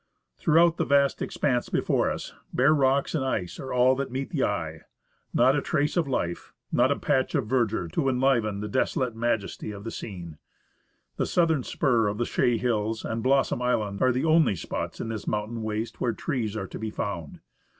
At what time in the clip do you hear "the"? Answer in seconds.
0.77-0.83, 4.31-4.43, 8.31-8.49, 8.61-8.79, 9.83-9.91, 11.17-11.25, 12.17-12.25, 14.11-14.25